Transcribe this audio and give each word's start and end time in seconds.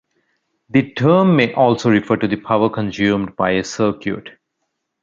The 0.69 0.93
term 0.93 1.35
may 1.35 1.53
also 1.53 1.91
refer 1.91 2.15
to 2.17 2.27
the 2.27 2.37
power 2.37 2.71
consumed 2.71 3.35
by 3.35 3.51
a 3.51 3.63
circuit. 3.63 4.29